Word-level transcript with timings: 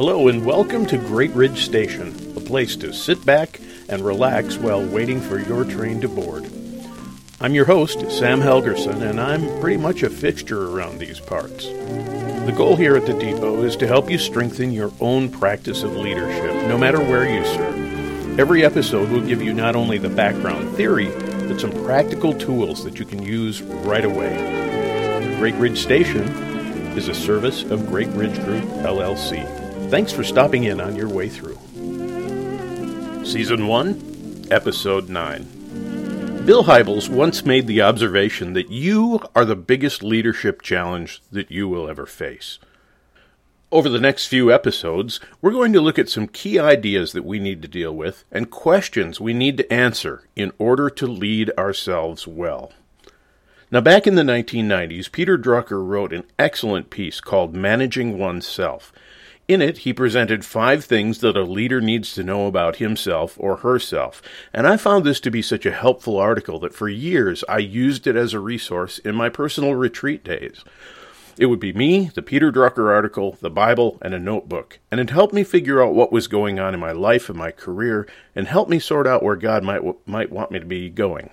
Hello, 0.00 0.28
and 0.28 0.46
welcome 0.46 0.86
to 0.86 0.96
Great 0.96 1.30
Ridge 1.32 1.66
Station, 1.66 2.08
a 2.34 2.40
place 2.40 2.74
to 2.76 2.90
sit 2.90 3.22
back 3.26 3.60
and 3.90 4.02
relax 4.02 4.56
while 4.56 4.82
waiting 4.82 5.20
for 5.20 5.38
your 5.38 5.62
train 5.62 6.00
to 6.00 6.08
board. 6.08 6.50
I'm 7.38 7.52
your 7.52 7.66
host, 7.66 8.10
Sam 8.10 8.40
Helgerson, 8.40 9.02
and 9.02 9.20
I'm 9.20 9.60
pretty 9.60 9.76
much 9.76 10.02
a 10.02 10.08
fixture 10.08 10.70
around 10.70 10.98
these 11.00 11.20
parts. 11.20 11.66
The 11.66 12.54
goal 12.56 12.76
here 12.76 12.96
at 12.96 13.04
the 13.04 13.12
Depot 13.12 13.62
is 13.62 13.76
to 13.76 13.86
help 13.86 14.10
you 14.10 14.16
strengthen 14.16 14.72
your 14.72 14.90
own 15.00 15.28
practice 15.28 15.82
of 15.82 15.94
leadership, 15.94 16.54
no 16.66 16.78
matter 16.78 16.98
where 16.98 17.28
you 17.28 17.44
serve. 17.44 18.40
Every 18.40 18.64
episode 18.64 19.10
will 19.10 19.20
give 19.20 19.42
you 19.42 19.52
not 19.52 19.76
only 19.76 19.98
the 19.98 20.08
background 20.08 20.76
theory, 20.78 21.10
but 21.46 21.60
some 21.60 21.72
practical 21.84 22.32
tools 22.32 22.84
that 22.84 22.98
you 22.98 23.04
can 23.04 23.22
use 23.22 23.60
right 23.60 24.06
away. 24.06 25.36
Great 25.36 25.56
Ridge 25.56 25.78
Station 25.78 26.26
is 26.96 27.08
a 27.08 27.14
service 27.14 27.64
of 27.64 27.86
Great 27.86 28.08
Ridge 28.08 28.42
Group, 28.46 28.64
LLC. 28.64 29.69
Thanks 29.90 30.12
for 30.12 30.22
stopping 30.22 30.62
in 30.62 30.80
on 30.80 30.94
your 30.94 31.08
way 31.08 31.28
through. 31.28 31.58
Season 33.24 33.66
1, 33.66 34.46
Episode 34.48 35.08
9. 35.08 36.44
Bill 36.46 36.62
Hybels 36.62 37.08
once 37.08 37.44
made 37.44 37.66
the 37.66 37.82
observation 37.82 38.52
that 38.52 38.70
you 38.70 39.18
are 39.34 39.44
the 39.44 39.56
biggest 39.56 40.04
leadership 40.04 40.62
challenge 40.62 41.20
that 41.32 41.50
you 41.50 41.68
will 41.68 41.90
ever 41.90 42.06
face. 42.06 42.60
Over 43.72 43.88
the 43.88 43.98
next 43.98 44.28
few 44.28 44.52
episodes, 44.52 45.18
we're 45.42 45.50
going 45.50 45.72
to 45.72 45.80
look 45.80 45.98
at 45.98 46.08
some 46.08 46.28
key 46.28 46.56
ideas 46.56 47.10
that 47.10 47.24
we 47.24 47.40
need 47.40 47.60
to 47.62 47.68
deal 47.68 47.92
with 47.92 48.22
and 48.30 48.48
questions 48.48 49.20
we 49.20 49.34
need 49.34 49.56
to 49.56 49.72
answer 49.72 50.22
in 50.36 50.52
order 50.60 50.88
to 50.88 51.06
lead 51.08 51.50
ourselves 51.58 52.28
well. 52.28 52.72
Now, 53.72 53.80
back 53.80 54.06
in 54.06 54.14
the 54.14 54.22
1990s, 54.22 55.10
Peter 55.10 55.36
Drucker 55.36 55.84
wrote 55.84 56.12
an 56.12 56.24
excellent 56.38 56.90
piece 56.90 57.20
called 57.20 57.56
Managing 57.56 58.18
Oneself, 58.18 58.92
in 59.50 59.60
it, 59.60 59.78
he 59.78 59.92
presented 59.92 60.44
five 60.44 60.84
things 60.84 61.18
that 61.18 61.36
a 61.36 61.42
leader 61.42 61.80
needs 61.80 62.14
to 62.14 62.22
know 62.22 62.46
about 62.46 62.76
himself 62.76 63.34
or 63.36 63.56
herself, 63.56 64.22
and 64.54 64.64
I 64.64 64.76
found 64.76 65.04
this 65.04 65.18
to 65.20 65.30
be 65.30 65.42
such 65.42 65.66
a 65.66 65.72
helpful 65.72 66.16
article 66.16 66.60
that 66.60 66.72
for 66.72 66.88
years 66.88 67.42
I 67.48 67.58
used 67.58 68.06
it 68.06 68.14
as 68.14 68.32
a 68.32 68.38
resource 68.38 68.98
in 69.00 69.16
my 69.16 69.28
personal 69.28 69.74
retreat 69.74 70.22
days. 70.22 70.64
It 71.36 71.46
would 71.46 71.58
be 71.58 71.72
me, 71.72 72.10
the 72.14 72.22
Peter 72.22 72.52
Drucker 72.52 72.94
article, 72.94 73.38
the 73.40 73.50
Bible, 73.50 73.98
and 74.02 74.14
a 74.14 74.20
notebook, 74.20 74.78
and 74.90 75.00
it 75.00 75.10
helped 75.10 75.34
me 75.34 75.42
figure 75.42 75.82
out 75.82 75.94
what 75.94 76.12
was 76.12 76.28
going 76.28 76.60
on 76.60 76.72
in 76.72 76.78
my 76.78 76.92
life 76.92 77.28
and 77.28 77.36
my 77.36 77.50
career, 77.50 78.06
and 78.36 78.46
helped 78.46 78.70
me 78.70 78.78
sort 78.78 79.08
out 79.08 79.22
where 79.24 79.36
God 79.36 79.64
might 79.64 79.82
might 80.06 80.30
want 80.30 80.52
me 80.52 80.60
to 80.60 80.66
be 80.66 80.90
going. 80.90 81.28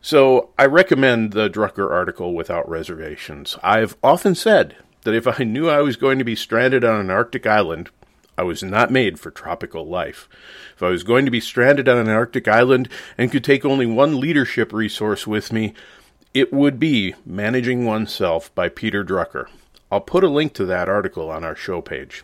So 0.00 0.50
I 0.58 0.66
recommend 0.66 1.32
the 1.32 1.48
Drucker 1.48 1.90
article 1.90 2.34
without 2.34 2.68
reservations. 2.68 3.56
I've 3.62 3.96
often 4.02 4.34
said 4.34 4.76
that 5.08 5.14
if 5.14 5.40
I 5.40 5.42
knew 5.42 5.70
I 5.70 5.80
was 5.80 5.96
going 5.96 6.18
to 6.18 6.24
be 6.24 6.36
stranded 6.36 6.84
on 6.84 7.00
an 7.00 7.10
Arctic 7.10 7.46
island, 7.46 7.88
I 8.36 8.42
was 8.42 8.62
not 8.62 8.90
made 8.90 9.18
for 9.18 9.30
tropical 9.30 9.86
life. 9.86 10.28
If 10.76 10.82
I 10.82 10.90
was 10.90 11.02
going 11.02 11.24
to 11.24 11.30
be 11.30 11.40
stranded 11.40 11.88
on 11.88 11.96
an 11.96 12.10
Arctic 12.10 12.46
island 12.46 12.90
and 13.16 13.32
could 13.32 13.42
take 13.42 13.64
only 13.64 13.86
one 13.86 14.20
leadership 14.20 14.70
resource 14.70 15.26
with 15.26 15.50
me, 15.50 15.72
it 16.34 16.52
would 16.52 16.78
be 16.78 17.14
Managing 17.24 17.86
Oneself 17.86 18.54
by 18.54 18.68
Peter 18.68 19.02
Drucker. 19.02 19.48
I'll 19.90 20.02
put 20.02 20.24
a 20.24 20.28
link 20.28 20.52
to 20.54 20.66
that 20.66 20.90
article 20.90 21.30
on 21.30 21.42
our 21.42 21.56
show 21.56 21.80
page. 21.80 22.22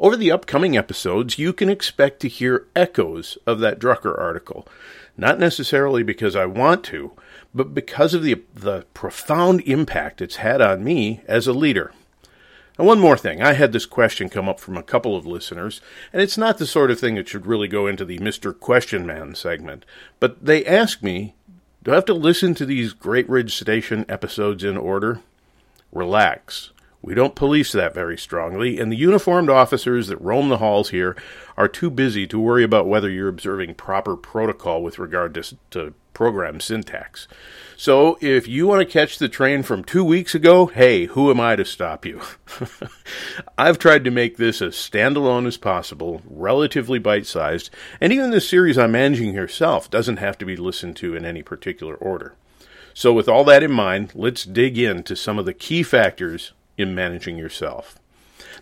Over 0.00 0.16
the 0.16 0.32
upcoming 0.32 0.74
episodes, 0.74 1.38
you 1.38 1.52
can 1.52 1.68
expect 1.68 2.20
to 2.20 2.28
hear 2.28 2.66
echoes 2.74 3.36
of 3.46 3.60
that 3.60 3.78
Drucker 3.78 4.18
article. 4.18 4.66
Not 5.16 5.38
necessarily 5.38 6.02
because 6.02 6.36
I 6.36 6.46
want 6.46 6.84
to, 6.84 7.12
but 7.54 7.74
because 7.74 8.12
of 8.12 8.22
the, 8.22 8.42
the 8.54 8.84
profound 8.92 9.62
impact 9.62 10.20
it's 10.20 10.36
had 10.36 10.60
on 10.60 10.84
me 10.84 11.22
as 11.26 11.46
a 11.46 11.52
leader. 11.52 11.92
And 12.78 12.86
one 12.86 13.00
more 13.00 13.16
thing, 13.16 13.40
I 13.40 13.54
had 13.54 13.72
this 13.72 13.86
question 13.86 14.28
come 14.28 14.48
up 14.48 14.60
from 14.60 14.76
a 14.76 14.82
couple 14.82 15.16
of 15.16 15.24
listeners, 15.24 15.80
and 16.12 16.20
it's 16.20 16.36
not 16.36 16.58
the 16.58 16.66
sort 16.66 16.90
of 16.90 17.00
thing 17.00 17.14
that 17.14 17.28
should 17.28 17.46
really 17.46 17.68
go 17.68 17.86
into 17.86 18.04
the 18.04 18.18
Mr. 18.18 18.58
Question 18.58 19.06
Man 19.06 19.34
segment, 19.34 19.86
but 20.20 20.44
they 20.44 20.64
asked 20.66 21.02
me, 21.02 21.34
do 21.82 21.92
I 21.92 21.94
have 21.94 22.04
to 22.06 22.14
listen 22.14 22.54
to 22.56 22.66
these 22.66 22.92
Great 22.92 23.28
Ridge 23.28 23.54
Station 23.54 24.04
episodes 24.08 24.62
in 24.64 24.76
order? 24.76 25.20
Relax. 25.92 26.72
We 27.06 27.14
don't 27.14 27.36
police 27.36 27.70
that 27.70 27.94
very 27.94 28.18
strongly, 28.18 28.80
and 28.80 28.90
the 28.90 28.96
uniformed 28.96 29.48
officers 29.48 30.08
that 30.08 30.20
roam 30.20 30.48
the 30.48 30.58
halls 30.58 30.90
here 30.90 31.16
are 31.56 31.68
too 31.68 31.88
busy 31.88 32.26
to 32.26 32.40
worry 32.40 32.64
about 32.64 32.88
whether 32.88 33.08
you're 33.08 33.28
observing 33.28 33.76
proper 33.76 34.16
protocol 34.16 34.82
with 34.82 34.98
regard 34.98 35.32
to, 35.34 35.56
to 35.70 35.94
program 36.14 36.58
syntax. 36.58 37.28
So 37.76 38.18
if 38.20 38.48
you 38.48 38.66
want 38.66 38.80
to 38.80 38.92
catch 38.92 39.18
the 39.18 39.28
train 39.28 39.62
from 39.62 39.84
two 39.84 40.02
weeks 40.02 40.34
ago, 40.34 40.66
hey, 40.66 41.04
who 41.04 41.30
am 41.30 41.38
I 41.38 41.54
to 41.54 41.64
stop 41.64 42.04
you? 42.04 42.22
I've 43.56 43.78
tried 43.78 44.02
to 44.02 44.10
make 44.10 44.36
this 44.36 44.60
as 44.60 44.74
standalone 44.74 45.46
as 45.46 45.56
possible, 45.56 46.22
relatively 46.28 46.98
bite 46.98 47.26
sized, 47.26 47.70
and 48.00 48.12
even 48.12 48.32
the 48.32 48.40
series 48.40 48.76
I'm 48.76 48.90
managing 48.90 49.34
herself 49.34 49.88
doesn't 49.88 50.16
have 50.16 50.38
to 50.38 50.44
be 50.44 50.56
listened 50.56 50.96
to 50.96 51.14
in 51.14 51.24
any 51.24 51.44
particular 51.44 51.94
order. 51.94 52.34
So, 52.94 53.12
with 53.12 53.28
all 53.28 53.44
that 53.44 53.62
in 53.62 53.70
mind, 53.70 54.10
let's 54.16 54.42
dig 54.42 54.76
into 54.76 55.14
some 55.14 55.38
of 55.38 55.44
the 55.44 55.54
key 55.54 55.84
factors 55.84 56.52
in 56.78 56.94
managing 56.94 57.36
yourself. 57.36 57.98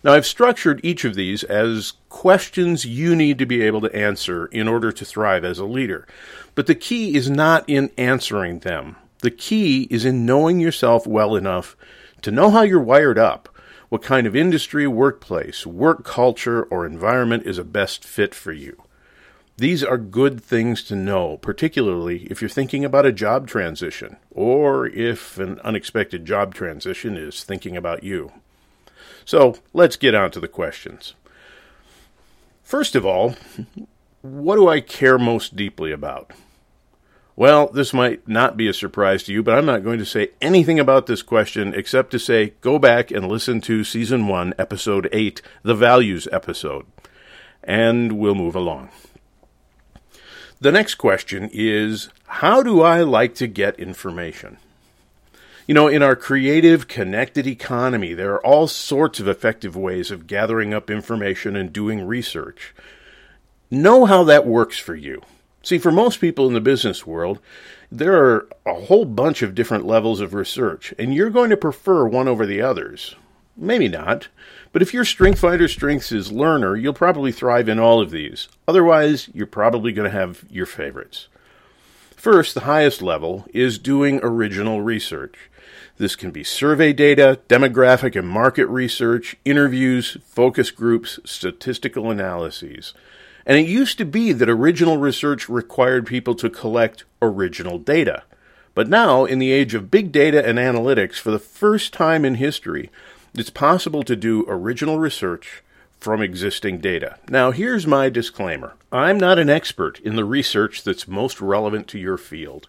Now, 0.03 0.13
I've 0.13 0.25
structured 0.25 0.81
each 0.83 1.03
of 1.03 1.15
these 1.15 1.43
as 1.43 1.93
questions 2.09 2.85
you 2.85 3.15
need 3.15 3.37
to 3.39 3.45
be 3.45 3.61
able 3.61 3.81
to 3.81 3.95
answer 3.95 4.45
in 4.47 4.67
order 4.67 4.91
to 4.91 5.05
thrive 5.05 5.43
as 5.43 5.59
a 5.59 5.65
leader. 5.65 6.07
But 6.53 6.67
the 6.67 6.75
key 6.75 7.15
is 7.15 7.29
not 7.29 7.63
in 7.67 7.91
answering 7.97 8.59
them. 8.59 8.95
The 9.19 9.31
key 9.31 9.87
is 9.89 10.05
in 10.05 10.25
knowing 10.25 10.59
yourself 10.59 11.07
well 11.07 11.35
enough 11.35 11.75
to 12.21 12.31
know 12.31 12.49
how 12.51 12.61
you're 12.61 12.79
wired 12.79 13.17
up, 13.17 13.49
what 13.89 14.01
kind 14.01 14.27
of 14.27 14.35
industry, 14.35 14.87
workplace, 14.87 15.65
work 15.65 16.03
culture, 16.03 16.63
or 16.63 16.85
environment 16.85 17.45
is 17.45 17.57
a 17.57 17.63
best 17.63 18.03
fit 18.03 18.35
for 18.35 18.51
you. 18.51 18.83
These 19.57 19.85
are 19.85 19.97
good 19.97 20.43
things 20.43 20.83
to 20.83 20.97
know, 20.97 21.37
particularly 21.37 22.23
if 22.29 22.41
you're 22.41 22.49
thinking 22.49 22.83
about 22.83 23.05
a 23.05 23.13
job 23.13 23.47
transition 23.47 24.17
or 24.29 24.85
if 24.87 25.37
an 25.37 25.61
unexpected 25.61 26.25
job 26.25 26.53
transition 26.53 27.15
is 27.15 27.43
thinking 27.43 27.77
about 27.77 28.03
you. 28.03 28.33
So 29.23 29.55
let's 29.73 29.95
get 29.95 30.13
on 30.13 30.31
to 30.31 30.41
the 30.41 30.49
questions. 30.49 31.13
First 32.63 32.95
of 32.95 33.05
all, 33.05 33.35
what 34.21 34.57
do 34.57 34.67
I 34.67 34.81
care 34.81 35.17
most 35.17 35.55
deeply 35.55 35.93
about? 35.93 36.31
Well, 37.37 37.67
this 37.67 37.93
might 37.93 38.27
not 38.27 38.57
be 38.57 38.67
a 38.67 38.73
surprise 38.73 39.23
to 39.23 39.33
you, 39.33 39.41
but 39.41 39.57
I'm 39.57 39.65
not 39.65 39.83
going 39.83 39.99
to 39.99 40.05
say 40.05 40.31
anything 40.41 40.79
about 40.79 41.05
this 41.05 41.21
question 41.21 41.73
except 41.73 42.11
to 42.11 42.19
say 42.19 42.53
go 42.59 42.77
back 42.77 43.09
and 43.09 43.27
listen 43.27 43.61
to 43.61 43.83
Season 43.83 44.27
1, 44.27 44.53
Episode 44.57 45.07
8, 45.13 45.41
the 45.63 45.75
Values 45.75 46.27
episode, 46.31 46.85
and 47.63 48.13
we'll 48.13 48.35
move 48.35 48.55
along. 48.55 48.89
The 50.61 50.71
next 50.71 50.95
question 50.95 51.49
is 51.51 52.09
How 52.27 52.63
do 52.63 52.81
I 52.81 53.01
like 53.01 53.35
to 53.35 53.47
get 53.47 53.79
information? 53.79 54.57
You 55.67 55.73
know, 55.73 55.87
in 55.87 56.01
our 56.01 56.15
creative, 56.15 56.87
connected 56.87 57.45
economy, 57.45 58.13
there 58.13 58.33
are 58.33 58.45
all 58.45 58.67
sorts 58.67 59.19
of 59.19 59.27
effective 59.27 59.75
ways 59.75 60.11
of 60.11 60.27
gathering 60.27 60.73
up 60.73 60.89
information 60.89 61.55
and 61.55 61.73
doing 61.73 62.05
research. 62.05 62.73
Know 63.69 64.05
how 64.05 64.23
that 64.25 64.45
works 64.45 64.77
for 64.77 64.95
you. 64.95 65.23
See, 65.63 65.79
for 65.79 65.91
most 65.91 66.21
people 66.21 66.47
in 66.47 66.53
the 66.53 66.61
business 66.61 67.05
world, 67.05 67.39
there 67.91 68.13
are 68.23 68.47
a 68.65 68.75
whole 68.75 69.05
bunch 69.05 69.41
of 69.41 69.55
different 69.55 69.85
levels 69.85 70.21
of 70.21 70.33
research, 70.33 70.93
and 70.99 71.13
you're 71.13 71.31
going 71.31 71.49
to 71.49 71.57
prefer 71.57 72.07
one 72.07 72.27
over 72.27 72.45
the 72.45 72.61
others. 72.61 73.15
Maybe 73.57 73.87
not. 73.87 74.27
But 74.71 74.81
if 74.81 74.93
your 74.93 75.05
Strength 75.05 75.39
Finder 75.39 75.67
strengths 75.67 76.11
is 76.11 76.31
learner, 76.31 76.75
you'll 76.75 76.93
probably 76.93 77.31
thrive 77.31 77.69
in 77.69 77.79
all 77.79 78.01
of 78.01 78.11
these. 78.11 78.49
Otherwise, 78.67 79.29
you're 79.33 79.47
probably 79.47 79.93
going 79.93 80.09
to 80.09 80.17
have 80.17 80.43
your 80.49 80.65
favorites. 80.65 81.29
First, 82.15 82.53
the 82.55 82.61
highest 82.61 83.01
level 83.01 83.45
is 83.53 83.77
doing 83.77 84.19
original 84.21 84.81
research. 84.81 85.37
This 85.97 86.15
can 86.17 86.31
be 86.31 86.43
survey 86.43 86.91
data, 86.91 87.39
demographic 87.47 88.17
and 88.17 88.27
market 88.27 88.65
research, 88.65 89.37
interviews, 89.45 90.17
focus 90.25 90.71
groups, 90.71 91.19
statistical 91.23 92.11
analyses. 92.11 92.93
And 93.45 93.57
it 93.57 93.67
used 93.67 93.97
to 93.99 94.05
be 94.05 94.33
that 94.33 94.49
original 94.49 94.97
research 94.97 95.47
required 95.47 96.05
people 96.05 96.35
to 96.35 96.49
collect 96.49 97.05
original 97.21 97.79
data. 97.79 98.23
But 98.73 98.89
now, 98.89 99.23
in 99.23 99.39
the 99.39 99.53
age 99.53 99.73
of 99.73 99.89
big 99.89 100.11
data 100.11 100.45
and 100.45 100.57
analytics, 100.57 101.15
for 101.15 101.31
the 101.31 101.39
first 101.39 101.93
time 101.93 102.25
in 102.25 102.35
history, 102.35 102.89
it's 103.37 103.49
possible 103.49 104.03
to 104.03 104.15
do 104.15 104.45
original 104.47 104.99
research 104.99 105.63
from 105.99 106.21
existing 106.21 106.79
data. 106.79 107.17
Now, 107.29 107.51
here's 107.51 107.87
my 107.87 108.09
disclaimer 108.09 108.75
I'm 108.91 109.17
not 109.17 109.39
an 109.39 109.49
expert 109.49 109.99
in 109.99 110.15
the 110.15 110.25
research 110.25 110.83
that's 110.83 111.07
most 111.07 111.41
relevant 111.41 111.87
to 111.89 111.99
your 111.99 112.17
field. 112.17 112.67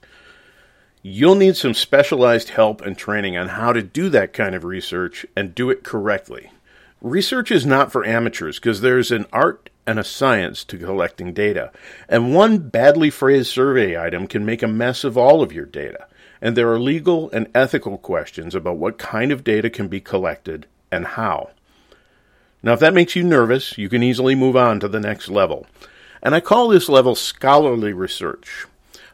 You'll 1.03 1.37
need 1.37 1.57
some 1.57 1.75
specialized 1.75 2.51
help 2.51 2.81
and 2.81 2.99
training 2.99 3.37
on 3.37 3.49
how 3.49 3.73
to 3.73 3.83
do 3.83 4.09
that 4.09 4.33
kind 4.33 4.55
of 4.55 4.65
research 4.65 5.25
and 5.37 5.55
do 5.55 5.71
it 5.71 5.85
correctly. 5.85 6.51
Research 7.01 7.51
is 7.53 7.65
not 7.65 7.93
for 7.93 8.05
amateurs 8.05 8.59
because 8.59 8.81
there's 8.81 9.13
an 9.13 9.27
art 9.33 9.71
and 9.87 10.01
a 10.01 10.05
science 10.05 10.65
to 10.65 10.79
collecting 10.79 11.33
data, 11.33 11.71
and 12.09 12.35
one 12.35 12.59
badly 12.59 13.09
phrased 13.09 13.51
survey 13.51 13.97
item 13.97 14.27
can 14.27 14.45
make 14.45 14.63
a 14.63 14.69
mess 14.69 15.05
of 15.05 15.17
all 15.17 15.43
of 15.43 15.53
your 15.53 15.67
data 15.67 16.09
and 16.41 16.57
there 16.57 16.71
are 16.71 16.79
legal 16.79 17.31
and 17.31 17.49
ethical 17.55 17.99
questions 17.99 18.55
about 18.55 18.77
what 18.77 18.99
kind 18.99 19.33
of 19.33 19.45
data 19.45 19.71
can 19.71 19.89
be 19.89 20.01
collected 20.01 20.67
and 20.91 21.07
how. 21.07 21.51
Now, 22.63 22.73
if 22.73 22.81
that 22.81 22.95
makes 22.95 23.15
you 23.15 23.23
nervous, 23.23 23.79
you 23.79 23.89
can 23.89 24.03
easily 24.03 24.35
move 24.35 24.57
on 24.57 24.81
to 24.81 24.89
the 24.89 25.01
next 25.01 25.29
level. 25.29 25.67
And 26.23 26.35
I 26.35 26.41
call 26.41 26.69
this 26.69 26.89
level 26.89 27.15
scholarly 27.15 27.93
research. 27.93 28.67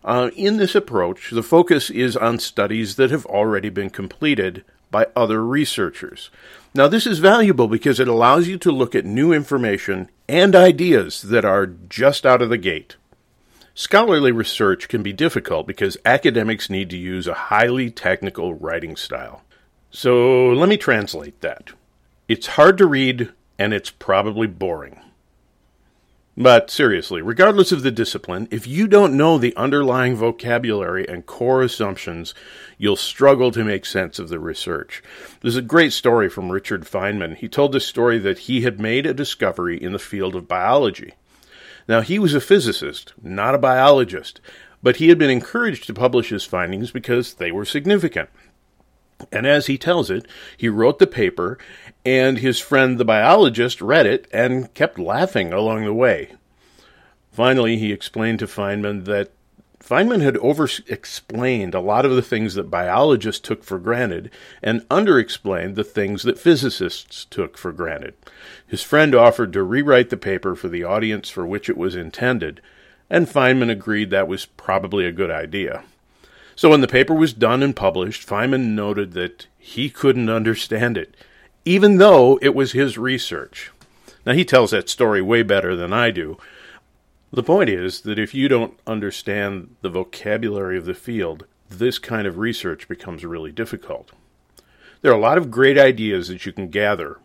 Uh, 0.04 0.30
in 0.34 0.56
this 0.56 0.74
approach, 0.74 1.30
the 1.30 1.42
focus 1.42 1.90
is 1.90 2.16
on 2.16 2.38
studies 2.38 2.96
that 2.96 3.10
have 3.10 3.26
already 3.26 3.68
been 3.68 3.90
completed 3.90 4.64
by 4.90 5.06
other 5.14 5.44
researchers. 5.44 6.30
Now, 6.74 6.88
this 6.88 7.06
is 7.06 7.18
valuable 7.18 7.68
because 7.68 8.00
it 8.00 8.08
allows 8.08 8.48
you 8.48 8.58
to 8.58 8.72
look 8.72 8.94
at 8.94 9.04
new 9.04 9.32
information 9.32 10.08
and 10.28 10.56
ideas 10.56 11.22
that 11.22 11.44
are 11.44 11.66
just 11.66 12.24
out 12.24 12.42
of 12.42 12.48
the 12.48 12.58
gate. 12.58 12.96
Scholarly 13.74 14.32
research 14.32 14.88
can 14.88 15.02
be 15.02 15.12
difficult 15.12 15.66
because 15.66 15.96
academics 16.04 16.68
need 16.68 16.90
to 16.90 16.96
use 16.98 17.26
a 17.26 17.34
highly 17.34 17.90
technical 17.90 18.52
writing 18.54 18.96
style. 18.96 19.42
So 19.90 20.48
let 20.48 20.68
me 20.68 20.76
translate 20.76 21.40
that. 21.40 21.70
It's 22.28 22.48
hard 22.48 22.76
to 22.78 22.86
read 22.86 23.32
and 23.58 23.72
it's 23.72 23.90
probably 23.90 24.46
boring. 24.46 25.00
But 26.36 26.70
seriously, 26.70 27.20
regardless 27.20 27.72
of 27.72 27.82
the 27.82 27.90
discipline, 27.90 28.48
if 28.50 28.66
you 28.66 28.88
don't 28.88 29.16
know 29.16 29.36
the 29.36 29.54
underlying 29.54 30.16
vocabulary 30.16 31.06
and 31.06 31.26
core 31.26 31.62
assumptions, 31.62 32.34
you'll 32.78 32.96
struggle 32.96 33.50
to 33.52 33.64
make 33.64 33.84
sense 33.84 34.18
of 34.18 34.30
the 34.30 34.40
research. 34.40 35.02
There's 35.42 35.56
a 35.56 35.62
great 35.62 35.92
story 35.92 36.30
from 36.30 36.50
Richard 36.50 36.84
Feynman. 36.84 37.36
He 37.36 37.48
told 37.48 37.72
this 37.72 37.86
story 37.86 38.18
that 38.18 38.40
he 38.40 38.62
had 38.62 38.80
made 38.80 39.04
a 39.04 39.12
discovery 39.12 39.82
in 39.82 39.92
the 39.92 39.98
field 39.98 40.34
of 40.34 40.48
biology. 40.48 41.14
Now, 41.88 42.00
he 42.00 42.18
was 42.18 42.34
a 42.34 42.40
physicist, 42.40 43.12
not 43.22 43.54
a 43.54 43.58
biologist, 43.58 44.40
but 44.82 44.96
he 44.96 45.08
had 45.08 45.18
been 45.18 45.30
encouraged 45.30 45.86
to 45.86 45.94
publish 45.94 46.30
his 46.30 46.44
findings 46.44 46.90
because 46.90 47.34
they 47.34 47.52
were 47.52 47.64
significant. 47.64 48.28
And 49.30 49.46
as 49.46 49.66
he 49.66 49.78
tells 49.78 50.10
it, 50.10 50.26
he 50.56 50.68
wrote 50.68 50.98
the 50.98 51.06
paper, 51.06 51.58
and 52.04 52.38
his 52.38 52.58
friend 52.58 52.98
the 52.98 53.04
biologist 53.04 53.80
read 53.80 54.06
it 54.06 54.26
and 54.32 54.72
kept 54.74 54.98
laughing 54.98 55.52
along 55.52 55.84
the 55.84 55.94
way. 55.94 56.32
Finally, 57.30 57.78
he 57.78 57.92
explained 57.92 58.40
to 58.40 58.46
Feynman 58.46 59.04
that 59.04 59.30
Feynman 59.82 60.22
had 60.22 60.36
over 60.38 60.68
explained 60.86 61.74
a 61.74 61.80
lot 61.80 62.04
of 62.04 62.14
the 62.14 62.22
things 62.22 62.54
that 62.54 62.70
biologists 62.70 63.40
took 63.40 63.64
for 63.64 63.78
granted 63.78 64.30
and 64.62 64.86
under 64.90 65.18
explained 65.18 65.74
the 65.74 65.84
things 65.84 66.22
that 66.22 66.38
physicists 66.38 67.24
took 67.24 67.58
for 67.58 67.72
granted. 67.72 68.14
His 68.66 68.82
friend 68.82 69.14
offered 69.14 69.52
to 69.52 69.62
rewrite 69.62 70.10
the 70.10 70.16
paper 70.16 70.54
for 70.54 70.68
the 70.68 70.84
audience 70.84 71.28
for 71.28 71.44
which 71.44 71.68
it 71.68 71.76
was 71.76 71.96
intended, 71.96 72.60
and 73.10 73.26
Feynman 73.26 73.70
agreed 73.70 74.10
that 74.10 74.28
was 74.28 74.46
probably 74.46 75.04
a 75.04 75.12
good 75.12 75.30
idea. 75.30 75.82
So 76.54 76.70
when 76.70 76.80
the 76.80 76.88
paper 76.88 77.14
was 77.14 77.32
done 77.32 77.62
and 77.62 77.74
published, 77.74 78.26
Feynman 78.26 78.74
noted 78.74 79.12
that 79.14 79.46
he 79.58 79.90
couldn't 79.90 80.30
understand 80.30 80.96
it, 80.96 81.16
even 81.64 81.96
though 81.96 82.38
it 82.40 82.54
was 82.54 82.72
his 82.72 82.96
research. 82.96 83.70
Now, 84.24 84.32
he 84.32 84.44
tells 84.44 84.70
that 84.70 84.88
story 84.88 85.20
way 85.20 85.42
better 85.42 85.74
than 85.74 85.92
I 85.92 86.12
do. 86.12 86.38
The 87.34 87.42
point 87.42 87.70
is 87.70 88.02
that 88.02 88.18
if 88.18 88.34
you 88.34 88.46
don't 88.46 88.78
understand 88.86 89.76
the 89.80 89.88
vocabulary 89.88 90.76
of 90.76 90.84
the 90.84 90.92
field, 90.92 91.46
this 91.70 91.98
kind 91.98 92.26
of 92.26 92.36
research 92.36 92.86
becomes 92.88 93.24
really 93.24 93.50
difficult. 93.50 94.12
There 95.00 95.10
are 95.10 95.16
a 95.16 95.20
lot 95.20 95.38
of 95.38 95.50
great 95.50 95.78
ideas 95.78 96.28
that 96.28 96.44
you 96.44 96.52
can 96.52 96.68
gather, 96.68 97.18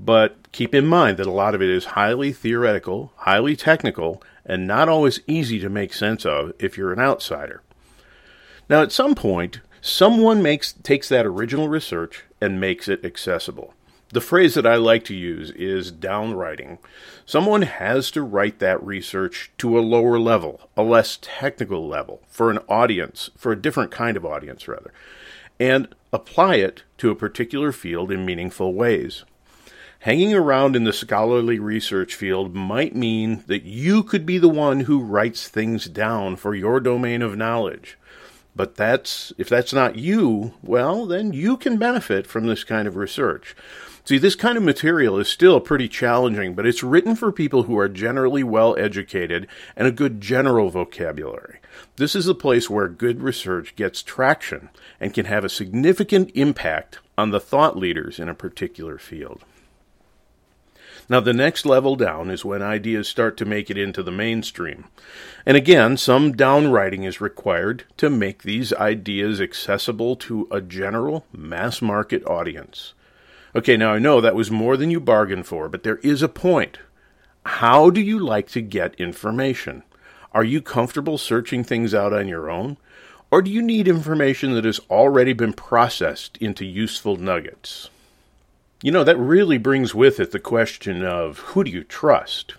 but 0.00 0.50
keep 0.50 0.74
in 0.74 0.84
mind 0.86 1.16
that 1.18 1.28
a 1.28 1.32
lot 1.32 1.54
of 1.54 1.62
it 1.62 1.70
is 1.70 1.84
highly 1.84 2.32
theoretical, 2.32 3.12
highly 3.18 3.54
technical, 3.54 4.20
and 4.44 4.66
not 4.66 4.88
always 4.88 5.20
easy 5.28 5.60
to 5.60 5.70
make 5.70 5.94
sense 5.94 6.26
of 6.26 6.52
if 6.58 6.76
you're 6.76 6.92
an 6.92 6.98
outsider. 6.98 7.62
Now, 8.68 8.82
at 8.82 8.90
some 8.90 9.14
point, 9.14 9.60
someone 9.80 10.42
makes 10.42 10.72
takes 10.72 11.08
that 11.08 11.24
original 11.24 11.68
research 11.68 12.24
and 12.40 12.60
makes 12.60 12.88
it 12.88 13.04
accessible. 13.04 13.74
The 14.12 14.20
phrase 14.20 14.52
that 14.54 14.66
I 14.66 14.76
like 14.76 15.04
to 15.04 15.14
use 15.14 15.50
is 15.52 15.90
downwriting. 15.90 16.76
Someone 17.24 17.62
has 17.62 18.10
to 18.10 18.20
write 18.20 18.58
that 18.58 18.82
research 18.84 19.50
to 19.56 19.78
a 19.78 19.80
lower 19.80 20.18
level, 20.18 20.68
a 20.76 20.82
less 20.82 21.18
technical 21.22 21.88
level, 21.88 22.20
for 22.28 22.50
an 22.50 22.58
audience, 22.68 23.30
for 23.38 23.52
a 23.52 23.60
different 23.60 23.90
kind 23.90 24.18
of 24.18 24.26
audience, 24.26 24.68
rather, 24.68 24.92
and 25.58 25.94
apply 26.12 26.56
it 26.56 26.82
to 26.98 27.10
a 27.10 27.16
particular 27.16 27.72
field 27.72 28.12
in 28.12 28.26
meaningful 28.26 28.74
ways. 28.74 29.24
Hanging 30.00 30.34
around 30.34 30.76
in 30.76 30.84
the 30.84 30.92
scholarly 30.92 31.58
research 31.58 32.14
field 32.14 32.54
might 32.54 32.94
mean 32.94 33.44
that 33.46 33.62
you 33.62 34.02
could 34.02 34.26
be 34.26 34.36
the 34.36 34.48
one 34.48 34.80
who 34.80 35.00
writes 35.00 35.48
things 35.48 35.86
down 35.86 36.36
for 36.36 36.54
your 36.54 36.80
domain 36.80 37.22
of 37.22 37.38
knowledge. 37.38 37.96
But 38.54 38.74
that's 38.74 39.32
if 39.38 39.48
that's 39.48 39.72
not 39.72 39.96
you, 39.96 40.52
well, 40.62 41.06
then 41.06 41.32
you 41.32 41.56
can 41.56 41.78
benefit 41.78 42.26
from 42.26 42.46
this 42.46 42.64
kind 42.64 42.86
of 42.86 42.96
research. 42.96 43.56
See, 44.04 44.18
this 44.18 44.34
kind 44.34 44.58
of 44.58 44.64
material 44.64 45.18
is 45.18 45.28
still 45.28 45.60
pretty 45.60 45.88
challenging, 45.88 46.54
but 46.54 46.66
it's 46.66 46.82
written 46.82 47.14
for 47.14 47.30
people 47.30 47.64
who 47.64 47.78
are 47.78 47.88
generally 47.88 48.42
well 48.42 48.76
educated 48.76 49.46
and 49.76 49.86
a 49.86 49.92
good 49.92 50.20
general 50.20 50.70
vocabulary. 50.70 51.60
This 51.96 52.16
is 52.16 52.26
a 52.26 52.34
place 52.34 52.68
where 52.68 52.88
good 52.88 53.22
research 53.22 53.76
gets 53.76 54.02
traction 54.02 54.70
and 54.98 55.14
can 55.14 55.26
have 55.26 55.44
a 55.44 55.48
significant 55.48 56.32
impact 56.34 56.98
on 57.16 57.30
the 57.30 57.38
thought 57.38 57.76
leaders 57.76 58.18
in 58.18 58.28
a 58.28 58.34
particular 58.34 58.98
field. 58.98 59.44
Now, 61.08 61.20
the 61.20 61.32
next 61.32 61.64
level 61.64 61.94
down 61.94 62.28
is 62.28 62.44
when 62.44 62.62
ideas 62.62 63.06
start 63.06 63.36
to 63.36 63.44
make 63.44 63.70
it 63.70 63.78
into 63.78 64.02
the 64.02 64.10
mainstream. 64.10 64.86
And 65.46 65.56
again, 65.56 65.96
some 65.96 66.34
downwriting 66.34 67.04
is 67.04 67.20
required 67.20 67.84
to 67.98 68.10
make 68.10 68.42
these 68.42 68.72
ideas 68.72 69.40
accessible 69.40 70.16
to 70.16 70.48
a 70.50 70.60
general 70.60 71.24
mass 71.32 71.80
market 71.80 72.24
audience. 72.26 72.94
Okay, 73.54 73.76
now 73.76 73.92
I 73.92 73.98
know 73.98 74.20
that 74.20 74.34
was 74.34 74.50
more 74.50 74.76
than 74.78 74.90
you 74.90 74.98
bargained 74.98 75.46
for, 75.46 75.68
but 75.68 75.82
there 75.82 75.98
is 75.98 76.22
a 76.22 76.28
point. 76.28 76.78
How 77.44 77.90
do 77.90 78.00
you 78.00 78.18
like 78.18 78.48
to 78.50 78.62
get 78.62 78.94
information? 78.94 79.82
Are 80.32 80.44
you 80.44 80.62
comfortable 80.62 81.18
searching 81.18 81.62
things 81.62 81.92
out 81.92 82.14
on 82.14 82.28
your 82.28 82.50
own? 82.50 82.78
Or 83.30 83.42
do 83.42 83.50
you 83.50 83.60
need 83.60 83.88
information 83.88 84.54
that 84.54 84.64
has 84.64 84.80
already 84.90 85.34
been 85.34 85.52
processed 85.52 86.38
into 86.38 86.64
useful 86.64 87.16
nuggets? 87.16 87.90
You 88.82 88.90
know, 88.90 89.04
that 89.04 89.18
really 89.18 89.58
brings 89.58 89.94
with 89.94 90.18
it 90.18 90.30
the 90.30 90.40
question 90.40 91.04
of 91.04 91.38
who 91.38 91.64
do 91.64 91.70
you 91.70 91.84
trust? 91.84 92.54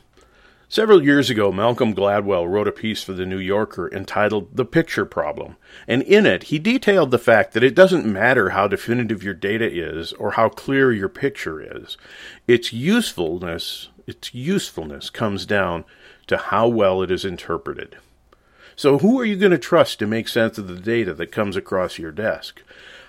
Several 0.74 1.04
years 1.04 1.30
ago, 1.30 1.52
Malcolm 1.52 1.94
Gladwell 1.94 2.50
wrote 2.50 2.68
a 2.68 2.72
piece 2.72 3.04
for 3.04 3.14
The 3.14 3.28
New 3.28 3.38
Yorker 3.38 3.94
entitled 3.94 4.58
The 4.58 4.66
Picture 4.66 5.06
Problem, 5.06 5.56
and 5.88 6.02
in 6.02 6.26
it 6.26 6.46
he 6.46 6.58
detailed 6.58 7.12
the 7.12 7.20
fact 7.20 7.54
that 7.54 7.64
it 7.64 7.76
doesn't 7.76 8.12
matter 8.12 8.50
how 8.50 8.68
definitive 8.68 9.22
your 9.22 9.36
data 9.36 9.72
is 9.72 10.14
or 10.14 10.32
how 10.32 10.50
clear 10.50 10.92
your 10.92 11.10
picture 11.10 11.62
is. 11.62 11.96
Its 12.48 12.74
usefulness, 12.74 13.90
its 14.08 14.34
usefulness 14.34 15.12
comes 15.12 15.46
down 15.46 15.86
to 16.26 16.38
how 16.38 16.68
well 16.68 17.04
it 17.04 17.12
is 17.12 17.24
interpreted. 17.24 17.98
So 18.76 18.98
who 18.98 19.20
are 19.20 19.26
you 19.26 19.36
going 19.36 19.52
to 19.52 19.60
trust 19.60 20.00
to 20.00 20.08
make 20.08 20.28
sense 20.28 20.58
of 20.58 20.68
the 20.68 20.80
data 20.80 21.14
that 21.14 21.32
comes 21.32 21.56
across 21.56 22.00
your 22.00 22.12
desk? 22.12 22.64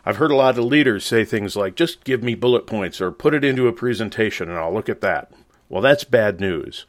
I've 0.04 0.18
heard 0.18 0.33
a 0.33 0.37
lot 0.37 0.59
of 0.59 0.66
leaders 0.66 1.06
say 1.06 1.25
things 1.25 1.56
like, 1.56 1.76
just 1.76 2.04
give 2.04 2.23
me 2.23 2.35
bullet 2.35 2.66
points 2.66 3.00
or 3.00 3.11
put 3.11 3.33
it 3.33 3.42
into 3.42 3.68
a 3.68 3.73
presentation 3.73 4.50
and 4.50 4.59
I'll 4.59 4.75
look 4.75 4.90
at 4.90 5.00
that. 5.00 5.33
Well, 5.71 5.80
that's 5.80 6.04
bad 6.04 6.40
news. 6.40 6.85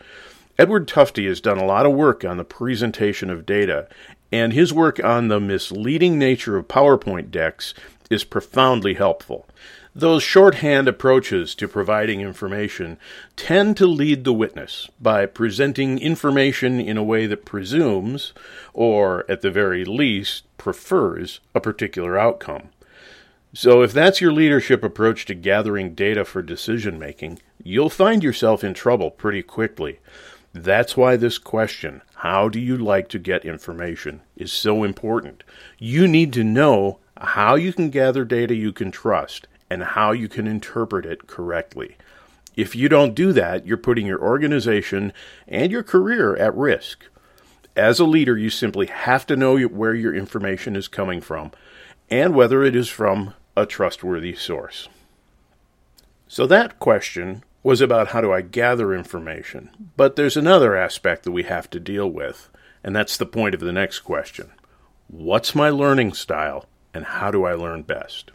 Edward 0.58 0.88
Tufte 0.88 1.28
has 1.28 1.42
done 1.42 1.58
a 1.58 1.66
lot 1.66 1.86
of 1.86 1.92
work 1.92 2.24
on 2.24 2.38
the 2.38 2.46
presentation 2.46 3.30
of 3.30 3.46
data, 3.46 3.90
and 4.32 4.54
his 4.54 4.74
work 4.74 5.04
on 5.04 5.28
the 5.28 5.40
misleading 5.40 6.18
nature 6.18 6.56
of 6.56 6.70
PowerPoint 6.70 7.30
decks 7.30 7.74
is 8.10 8.24
profoundly 8.24 8.94
helpful. 8.94 9.46
Those 9.94 10.24
shorthand 10.24 10.88
approaches 10.88 11.56
to 11.56 11.68
providing 11.68 12.22
information 12.22 12.98
tend 13.36 13.76
to 13.78 13.88
lead 13.88 14.24
the 14.24 14.34
witness 14.34 14.90
by 15.02 15.26
presenting 15.26 16.00
information 16.00 16.80
in 16.80 16.96
a 16.96 17.04
way 17.04 17.28
that 17.28 17.46
presumes, 17.46 18.32
or 18.74 19.26
at 19.30 19.42
the 19.42 19.52
very 19.52 19.84
least, 19.84 20.44
prefers, 20.58 21.42
a 21.54 21.60
particular 21.60 22.18
outcome. 22.18 22.70
So, 23.54 23.82
if 23.84 23.94
that's 23.94 24.20
your 24.20 24.34
leadership 24.34 24.84
approach 24.84 25.26
to 25.26 25.34
gathering 25.34 25.96
data 25.96 26.26
for 26.26 26.42
decision 26.42 27.00
making, 27.00 27.40
you'll 27.64 27.90
find 27.90 28.22
yourself 28.22 28.66
in 28.66 28.74
trouble 28.74 29.12
pretty 29.12 29.42
quickly. 29.42 30.00
That's 30.58 30.96
why 30.96 31.18
this 31.18 31.38
question, 31.38 32.02
how 32.16 32.48
do 32.48 32.62
you 32.62 32.78
like 32.78 33.10
to 33.10 33.20
get 33.20 33.44
information, 33.44 34.22
is 34.38 34.54
so 34.54 34.86
important. 34.86 35.44
You 35.78 36.08
need 36.08 36.32
to 36.32 36.46
know 36.46 37.00
how 37.18 37.56
you 37.56 37.74
can 37.74 37.90
gather 37.90 38.24
data 38.24 38.56
you 38.56 38.72
can 38.72 38.90
trust 38.90 39.50
and 39.70 39.84
how 39.84 40.14
you 40.14 40.30
can 40.30 40.48
interpret 40.48 41.06
it 41.06 41.28
correctly. 41.28 41.98
If 42.56 42.74
you 42.74 42.88
don't 42.88 43.14
do 43.14 43.34
that, 43.34 43.68
you're 43.68 43.76
putting 43.76 44.06
your 44.06 44.22
organization 44.22 45.12
and 45.46 45.74
your 45.74 45.84
career 45.84 46.38
at 46.38 46.56
risk. 46.56 47.04
As 47.76 48.00
a 48.00 48.06
leader, 48.06 48.38
you 48.38 48.50
simply 48.50 48.86
have 48.86 49.28
to 49.28 49.36
know 49.36 49.60
where 49.60 49.94
your 49.94 50.16
information 50.16 50.78
is 50.78 50.88
coming 50.88 51.20
from 51.20 51.52
and 52.10 52.34
whether 52.34 52.64
it 52.64 52.78
is 52.78 52.88
from 52.88 53.34
a 53.58 53.66
trustworthy 53.66 54.34
source. 54.34 54.88
So 56.30 56.48
that 56.48 56.80
question 56.80 57.44
was 57.66 57.82
about 57.82 58.10
how 58.10 58.22
do 58.22 58.32
I 58.32 58.42
gather 58.42 58.94
information, 58.94 59.72
but 59.98 60.16
there's 60.16 60.38
another 60.38 60.78
aspect 60.78 61.24
that 61.24 61.32
we 61.32 61.42
have 61.44 61.68
to 61.72 61.80
deal 61.80 62.08
with, 62.08 62.48
and 62.84 62.96
that's 62.96 63.18
the 63.18 63.26
point 63.26 63.56
of 63.56 63.60
the 63.60 63.74
next 63.74 64.02
question. 64.02 64.52
What's 65.08 65.56
my 65.56 65.72
learning 65.72 66.14
style, 66.14 66.68
and 66.94 67.06
how 67.06 67.32
do 67.32 67.44
I 67.44 67.56
learn 67.56 67.82
best? 67.82 68.30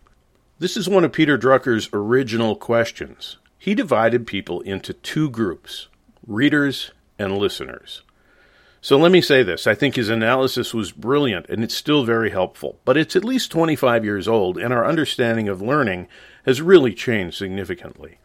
This 0.58 0.76
is 0.76 0.88
one 0.88 1.04
of 1.04 1.12
Peter 1.12 1.38
Drucker's 1.38 1.88
original 1.92 2.56
questions. 2.56 3.36
he 3.56 3.72
divided 3.72 4.26
people 4.26 4.62
into 4.62 4.92
two 4.92 5.30
groups 5.30 5.86
readers 6.26 6.90
and 7.16 7.38
listeners. 7.38 8.02
So 8.80 8.96
let 8.96 9.12
me 9.12 9.20
say 9.20 9.44
this 9.44 9.64
I 9.64 9.76
think 9.76 9.94
his 9.94 10.08
analysis 10.08 10.74
was 10.74 10.90
brilliant 10.90 11.46
and 11.48 11.62
it's 11.62 11.76
still 11.76 12.04
very 12.04 12.30
helpful, 12.30 12.80
but 12.84 12.96
it's 12.96 13.14
at 13.14 13.24
least 13.24 13.52
25 13.52 14.04
years 14.04 14.26
old, 14.26 14.58
and 14.58 14.74
our 14.74 14.84
understanding 14.84 15.48
of 15.48 15.62
learning 15.62 16.08
has 16.46 16.60
really 16.60 16.92
changed 16.92 17.36
significantly. 17.36 18.18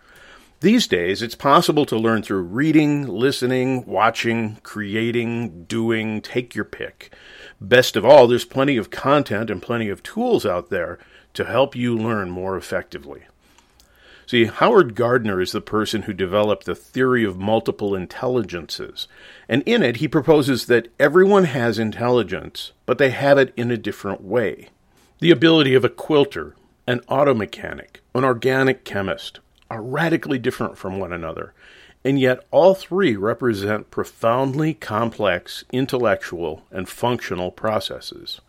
These 0.66 0.88
days, 0.88 1.22
it's 1.22 1.36
possible 1.36 1.86
to 1.86 1.96
learn 1.96 2.24
through 2.24 2.42
reading, 2.42 3.06
listening, 3.06 3.86
watching, 3.86 4.58
creating, 4.64 5.66
doing, 5.66 6.24
take 6.24 6.56
your 6.56 6.66
pick. 6.66 7.14
Best 7.62 7.96
of 7.96 8.04
all, 8.04 8.26
there's 8.26 8.46
plenty 8.46 8.76
of 8.76 8.90
content 8.90 9.52
and 9.52 9.62
plenty 9.62 9.90
of 9.90 10.02
tools 10.02 10.44
out 10.44 10.72
there 10.72 10.98
to 11.36 11.46
help 11.46 11.76
you 11.76 11.96
learn 11.96 12.32
more 12.32 12.58
effectively. 12.58 13.26
See, 14.26 14.46
Howard 14.46 14.96
Gardner 14.96 15.40
is 15.40 15.52
the 15.52 15.62
person 15.62 16.02
who 16.02 16.14
developed 16.14 16.66
the 16.66 16.74
theory 16.74 17.24
of 17.24 17.38
multiple 17.38 17.94
intelligences, 17.94 19.08
and 19.48 19.62
in 19.68 19.84
it 19.84 19.98
he 19.98 20.08
proposes 20.08 20.66
that 20.66 20.88
everyone 21.00 21.44
has 21.44 21.78
intelligence, 21.78 22.72
but 22.88 22.98
they 22.98 23.12
have 23.12 23.38
it 23.38 23.54
in 23.56 23.70
a 23.70 23.78
different 23.78 24.24
way. 24.24 24.70
The 25.20 25.30
ability 25.30 25.76
of 25.76 25.86
a 25.86 25.90
quilter, 25.90 26.56
an 26.88 27.02
auto 27.08 27.36
mechanic, 27.36 28.02
an 28.16 28.24
organic 28.24 28.84
chemist 28.84 29.42
are 29.70 29.82
radically 29.82 30.40
different 30.40 30.78
from 30.78 31.00
one 31.00 31.14
another, 31.14 31.54
and 32.04 32.20
yet 32.20 32.46
all 32.52 32.76
three 32.76 33.16
represent 33.16 33.92
profoundly 33.92 34.74
complex 34.74 35.64
intellectual 35.72 36.64
and 36.72 36.88
functional 36.88 37.52
processes. 37.52 38.42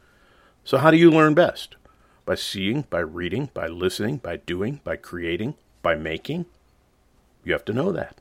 So, 0.65 0.79
how 0.79 0.91
do 0.91 0.97
you 0.97 1.11
learn 1.11 1.35
best? 1.35 1.77
By 2.25 2.35
seeing, 2.35 2.83
by 2.91 2.99
reading, 2.99 3.51
by 3.55 3.69
listening, 3.69 4.19
by 4.19 4.39
doing, 4.39 4.81
by 4.85 4.97
creating, 4.97 5.55
by 5.81 5.95
making? 5.95 6.47
You 7.45 7.53
have 7.53 7.65
to 7.67 7.73
know 7.73 7.93
that. 7.93 8.17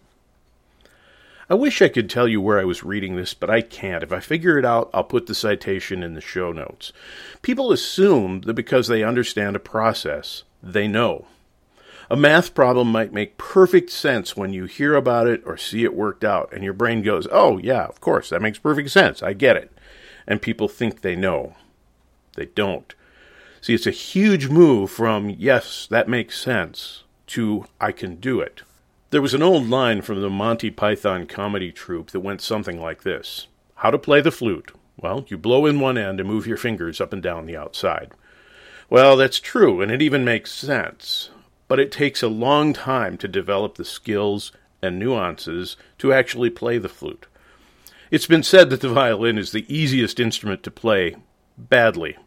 I 1.49 1.53
wish 1.53 1.81
I 1.81 1.89
could 1.89 2.09
tell 2.09 2.27
you 2.27 2.41
where 2.41 2.59
I 2.59 2.65
was 2.65 2.83
reading 2.83 3.15
this, 3.15 3.35
but 3.35 3.51
I 3.51 3.61
can't. 3.61 4.03
If 4.03 4.11
I 4.11 4.19
figure 4.19 4.57
it 4.57 4.65
out, 4.65 4.89
I'll 4.93 5.03
put 5.03 5.27
the 5.27 5.35
citation 5.35 6.01
in 6.01 6.15
the 6.15 6.21
show 6.21 6.51
notes. 6.51 6.91
People 7.43 7.71
assume 7.71 8.41
that 8.41 8.55
because 8.55 8.87
they 8.87 9.03
understand 9.03 9.55
a 9.55 9.59
process, 9.59 10.43
they 10.63 10.87
know. 10.87 11.27
A 12.09 12.15
math 12.15 12.53
problem 12.53 12.91
might 12.91 13.13
make 13.13 13.37
perfect 13.37 13.89
sense 13.89 14.37
when 14.37 14.53
you 14.53 14.65
hear 14.65 14.95
about 14.95 15.27
it 15.27 15.41
or 15.45 15.57
see 15.57 15.83
it 15.83 15.95
worked 15.95 16.23
out, 16.23 16.53
and 16.53 16.63
your 16.63 16.73
brain 16.73 17.01
goes, 17.01 17.27
Oh, 17.31 17.57
yeah, 17.57 17.85
of 17.85 17.99
course, 17.99 18.29
that 18.29 18.41
makes 18.41 18.59
perfect 18.59 18.91
sense. 18.91 19.23
I 19.23 19.33
get 19.33 19.57
it. 19.57 19.71
And 20.27 20.41
people 20.41 20.67
think 20.67 21.01
they 21.01 21.15
know. 21.15 21.55
They 22.35 22.45
don't. 22.45 22.93
See, 23.61 23.73
it's 23.73 23.87
a 23.87 23.91
huge 23.91 24.47
move 24.49 24.91
from, 24.91 25.31
Yes, 25.31 25.87
that 25.89 26.07
makes 26.07 26.39
sense, 26.39 27.03
to 27.27 27.65
I 27.81 27.91
can 27.91 28.17
do 28.17 28.39
it. 28.39 28.61
There 29.09 29.21
was 29.21 29.33
an 29.33 29.41
old 29.41 29.67
line 29.67 30.01
from 30.01 30.21
the 30.21 30.29
Monty 30.29 30.69
Python 30.69 31.25
comedy 31.25 31.71
troupe 31.71 32.11
that 32.11 32.19
went 32.19 32.41
something 32.41 32.79
like 32.79 33.03
this 33.03 33.47
How 33.75 33.89
to 33.89 33.97
play 33.97 34.21
the 34.21 34.31
flute? 34.31 34.71
Well, 34.97 35.25
you 35.27 35.37
blow 35.37 35.65
in 35.65 35.79
one 35.79 35.97
end 35.97 36.19
and 36.19 36.29
move 36.29 36.45
your 36.45 36.57
fingers 36.57 37.01
up 37.01 37.13
and 37.13 37.23
down 37.23 37.45
the 37.45 37.57
outside. 37.57 38.11
Well, 38.89 39.17
that's 39.17 39.39
true, 39.39 39.81
and 39.81 39.91
it 39.91 40.01
even 40.01 40.23
makes 40.23 40.51
sense, 40.51 41.31
but 41.67 41.79
it 41.79 41.91
takes 41.91 42.21
a 42.21 42.27
long 42.27 42.73
time 42.73 43.17
to 43.17 43.27
develop 43.27 43.75
the 43.75 43.85
skills 43.85 44.51
and 44.81 44.99
nuances 44.99 45.77
to 45.97 46.13
actually 46.13 46.49
play 46.49 46.77
the 46.77 46.89
flute. 46.89 47.25
It's 48.11 48.27
been 48.27 48.43
said 48.43 48.69
that 48.69 48.81
the 48.81 48.89
violin 48.89 49.37
is 49.37 49.51
the 49.51 49.65
easiest 49.73 50.19
instrument 50.19 50.63
to 50.63 50.71
play 50.71 51.15
badly 51.57 52.17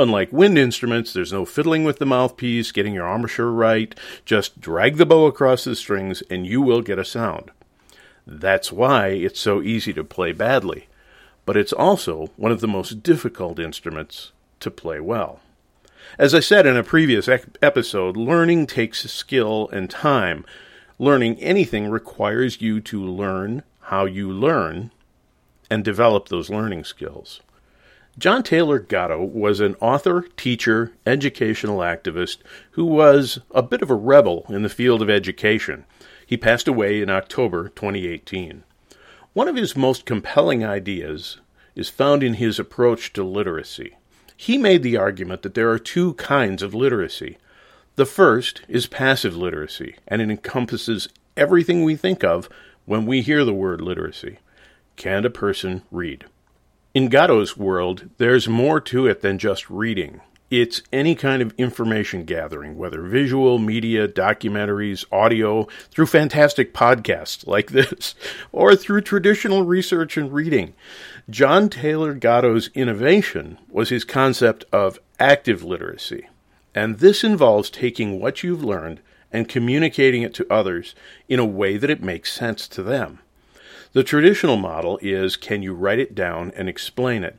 Unlike 0.00 0.32
wind 0.32 0.56
instruments, 0.56 1.12
there's 1.12 1.30
no 1.30 1.44
fiddling 1.44 1.84
with 1.84 1.98
the 1.98 2.06
mouthpiece, 2.06 2.72
getting 2.72 2.94
your 2.94 3.06
embouchure 3.06 3.50
right. 3.50 3.94
Just 4.24 4.58
drag 4.58 4.96
the 4.96 5.04
bow 5.04 5.26
across 5.26 5.64
the 5.64 5.76
strings 5.76 6.22
and 6.30 6.46
you 6.46 6.62
will 6.62 6.80
get 6.80 6.98
a 6.98 7.04
sound. 7.04 7.50
That's 8.26 8.72
why 8.72 9.08
it's 9.08 9.38
so 9.38 9.60
easy 9.60 9.92
to 9.92 10.02
play 10.02 10.32
badly, 10.32 10.88
but 11.44 11.54
it's 11.54 11.74
also 11.74 12.30
one 12.36 12.50
of 12.50 12.62
the 12.62 12.66
most 12.66 13.02
difficult 13.02 13.58
instruments 13.58 14.32
to 14.60 14.70
play 14.70 15.00
well. 15.00 15.40
As 16.18 16.34
I 16.34 16.40
said 16.40 16.66
in 16.66 16.76
a 16.76 16.84
previous 16.84 17.28
episode, 17.28 18.16
learning 18.16 18.66
takes 18.66 19.10
skill 19.10 19.68
and 19.72 19.88
time. 19.88 20.44
Learning 20.98 21.36
anything 21.38 21.88
requires 21.88 22.60
you 22.60 22.80
to 22.80 23.02
learn 23.02 23.62
how 23.80 24.04
you 24.04 24.30
learn 24.30 24.90
and 25.70 25.84
develop 25.84 26.28
those 26.28 26.50
learning 26.50 26.84
skills. 26.84 27.40
John 28.18 28.42
Taylor 28.42 28.78
Gatto 28.78 29.22
was 29.24 29.60
an 29.60 29.76
author, 29.80 30.26
teacher, 30.36 30.92
educational 31.06 31.78
activist 31.78 32.38
who 32.72 32.84
was 32.84 33.38
a 33.52 33.62
bit 33.62 33.82
of 33.82 33.90
a 33.90 33.94
rebel 33.94 34.44
in 34.48 34.62
the 34.62 34.68
field 34.68 35.00
of 35.00 35.08
education. 35.08 35.84
He 36.26 36.36
passed 36.36 36.68
away 36.68 37.00
in 37.00 37.08
October 37.08 37.68
2018. 37.70 38.64
One 39.32 39.48
of 39.48 39.56
his 39.56 39.76
most 39.76 40.04
compelling 40.04 40.64
ideas 40.64 41.38
is 41.74 41.88
found 41.88 42.22
in 42.22 42.34
his 42.34 42.58
approach 42.58 43.12
to 43.12 43.22
literacy. 43.22 43.96
He 44.42 44.56
made 44.56 44.82
the 44.82 44.96
argument 44.96 45.42
that 45.42 45.52
there 45.52 45.68
are 45.68 45.78
two 45.78 46.14
kinds 46.14 46.62
of 46.62 46.72
literacy. 46.74 47.36
The 47.96 48.06
first 48.06 48.62
is 48.68 48.86
passive 48.86 49.36
literacy, 49.36 49.96
and 50.08 50.22
it 50.22 50.30
encompasses 50.30 51.10
everything 51.36 51.84
we 51.84 51.94
think 51.94 52.24
of 52.24 52.48
when 52.86 53.04
we 53.04 53.20
hear 53.20 53.44
the 53.44 53.52
word 53.52 53.82
literacy. 53.82 54.38
Can 54.96 55.26
a 55.26 55.30
person 55.30 55.82
read? 55.90 56.24
In 56.94 57.10
Gatto's 57.10 57.58
world, 57.58 58.08
there's 58.16 58.48
more 58.48 58.80
to 58.80 59.06
it 59.06 59.20
than 59.20 59.36
just 59.36 59.68
reading. 59.68 60.22
It's 60.50 60.82
any 60.92 61.14
kind 61.14 61.42
of 61.42 61.54
information 61.56 62.24
gathering, 62.24 62.76
whether 62.76 63.02
visual, 63.02 63.58
media, 63.58 64.08
documentaries, 64.08 65.04
audio, 65.12 65.68
through 65.92 66.06
fantastic 66.06 66.74
podcasts 66.74 67.46
like 67.46 67.70
this, 67.70 68.16
or 68.50 68.74
through 68.74 69.02
traditional 69.02 69.64
research 69.64 70.16
and 70.16 70.32
reading. 70.32 70.74
John 71.30 71.68
Taylor 71.68 72.14
Gatto's 72.14 72.68
innovation 72.74 73.58
was 73.68 73.90
his 73.90 74.04
concept 74.04 74.64
of 74.72 74.98
active 75.20 75.62
literacy. 75.62 76.26
And 76.74 76.98
this 76.98 77.22
involves 77.22 77.70
taking 77.70 78.18
what 78.18 78.42
you've 78.42 78.64
learned 78.64 79.00
and 79.32 79.48
communicating 79.48 80.22
it 80.22 80.34
to 80.34 80.52
others 80.52 80.96
in 81.28 81.38
a 81.38 81.44
way 81.44 81.76
that 81.76 81.90
it 81.90 82.02
makes 82.02 82.32
sense 82.32 82.66
to 82.68 82.82
them. 82.82 83.20
The 83.92 84.02
traditional 84.04 84.56
model 84.56 84.98
is 85.02 85.36
can 85.36 85.62
you 85.62 85.74
write 85.74 85.98
it 86.00 86.14
down 86.14 86.52
and 86.56 86.68
explain 86.68 87.22
it? 87.22 87.38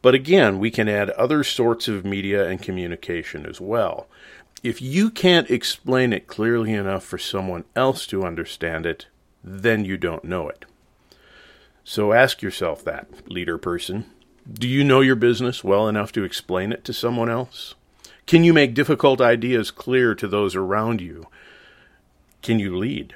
But 0.00 0.14
again, 0.14 0.58
we 0.58 0.70
can 0.70 0.88
add 0.88 1.10
other 1.10 1.42
sorts 1.42 1.88
of 1.88 2.04
media 2.04 2.48
and 2.48 2.62
communication 2.62 3.46
as 3.46 3.60
well. 3.60 4.06
If 4.62 4.80
you 4.80 5.10
can't 5.10 5.50
explain 5.50 6.12
it 6.12 6.26
clearly 6.26 6.72
enough 6.72 7.04
for 7.04 7.18
someone 7.18 7.64
else 7.74 8.06
to 8.08 8.24
understand 8.24 8.86
it, 8.86 9.06
then 9.42 9.84
you 9.84 9.96
don't 9.96 10.24
know 10.24 10.48
it. 10.48 10.64
So 11.84 12.12
ask 12.12 12.42
yourself 12.42 12.84
that, 12.84 13.30
leader 13.30 13.56
person. 13.58 14.06
Do 14.52 14.68
you 14.68 14.84
know 14.84 15.00
your 15.00 15.16
business 15.16 15.62
well 15.62 15.88
enough 15.88 16.12
to 16.12 16.24
explain 16.24 16.72
it 16.72 16.84
to 16.84 16.92
someone 16.92 17.28
else? 17.28 17.74
Can 18.26 18.44
you 18.44 18.52
make 18.52 18.74
difficult 18.74 19.20
ideas 19.20 19.70
clear 19.70 20.14
to 20.14 20.28
those 20.28 20.54
around 20.54 21.00
you? 21.00 21.26
Can 22.42 22.58
you 22.58 22.76
lead? 22.76 23.14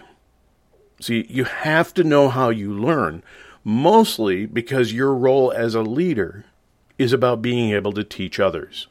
See, 1.00 1.26
you 1.28 1.44
have 1.44 1.92
to 1.94 2.04
know 2.04 2.28
how 2.28 2.50
you 2.50 2.72
learn, 2.72 3.22
mostly 3.64 4.46
because 4.46 4.92
your 4.92 5.14
role 5.14 5.52
as 5.52 5.74
a 5.74 5.82
leader 5.82 6.44
is 6.98 7.12
about 7.12 7.42
being 7.42 7.72
able 7.72 7.92
to 7.92 8.04
teach 8.04 8.38
others. 8.40 8.86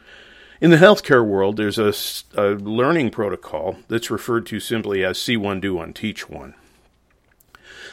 In 0.59 0.69
the 0.69 0.77
healthcare 0.77 1.25
world, 1.25 1.57
there's 1.57 1.79
a, 1.79 1.93
a 2.39 2.53
learning 2.55 3.09
protocol 3.09 3.77
that's 3.87 4.11
referred 4.11 4.45
to 4.47 4.59
simply 4.59 5.03
as 5.03 5.19
see 5.19 5.35
one, 5.35 5.59
do 5.59 5.75
one, 5.75 5.93
teach 5.93 6.29
one. 6.29 6.53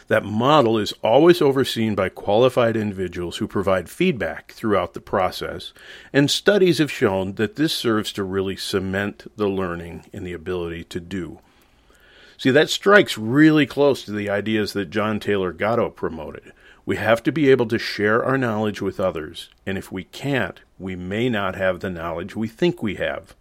That 0.09 0.25
model 0.25 0.79
is 0.79 0.93
always 1.03 1.43
overseen 1.43 1.95
by 1.95 2.09
qualified 2.09 2.77
individuals 2.77 3.39
who 3.39 3.47
provide 3.47 3.91
feedback 3.91 4.53
throughout 4.53 4.95
the 4.95 5.01
process, 5.01 5.73
and 6.13 6.31
studies 6.31 6.79
have 6.79 6.91
shown 6.91 7.35
that 7.35 7.57
this 7.57 7.75
serves 7.75 8.13
to 8.15 8.23
really 8.23 8.57
cement 8.57 9.31
the 9.37 9.49
learning 9.49 10.07
and 10.13 10.27
the 10.27 10.33
ability 10.33 10.85
to 10.85 11.01
do. 11.01 11.41
See, 12.39 12.51
that 12.53 12.71
strikes 12.71 13.19
really 13.19 13.67
close 13.67 14.05
to 14.05 14.13
the 14.13 14.31
ideas 14.31 14.73
that 14.73 14.91
John 14.91 15.19
Taylor 15.19 15.53
Gatto 15.53 15.91
promoted. 15.91 16.53
We 16.87 16.95
have 16.95 17.21
to 17.25 17.33
be 17.33 17.51
able 17.51 17.67
to 17.67 17.79
share 17.79 18.25
our 18.25 18.39
knowledge 18.39 18.81
with 18.81 19.01
others, 19.01 19.51
and 19.67 19.77
if 19.77 19.91
we 19.91 20.05
can't, 20.05 20.61
we 20.79 20.95
may 20.95 21.29
not 21.29 21.57
have 21.57 21.81
the 21.81 21.91
knowledge 21.91 22.37
we 22.37 22.47
think 22.47 22.81
we 22.81 22.95
have. 22.95 23.35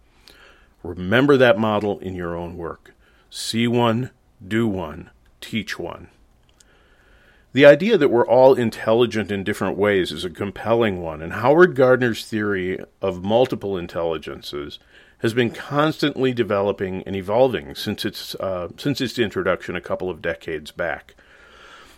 Remember 0.82 1.36
that 1.36 1.58
model 1.58 2.00
in 2.00 2.16
your 2.16 2.36
own 2.36 2.56
work. 2.56 2.92
See 3.30 3.68
one, 3.68 4.10
do 4.46 4.66
one, 4.66 5.10
teach 5.40 5.78
one. 5.78 6.08
The 7.52 7.64
idea 7.64 7.96
that 7.96 8.10
we're 8.10 8.26
all 8.26 8.54
intelligent 8.54 9.32
in 9.32 9.42
different 9.42 9.78
ways 9.78 10.12
is 10.12 10.24
a 10.24 10.30
compelling 10.30 11.00
one, 11.00 11.22
and 11.22 11.32
Howard 11.32 11.74
Gardner's 11.74 12.26
theory 12.26 12.78
of 13.00 13.24
multiple 13.24 13.78
intelligences 13.78 14.78
has 15.20 15.32
been 15.32 15.50
constantly 15.50 16.32
developing 16.32 17.02
and 17.04 17.16
evolving 17.16 17.74
since 17.74 18.04
its 18.04 18.34
uh, 18.34 18.68
since 18.76 19.00
its 19.00 19.18
introduction 19.18 19.76
a 19.76 19.80
couple 19.80 20.10
of 20.10 20.20
decades 20.20 20.70
back. 20.70 21.14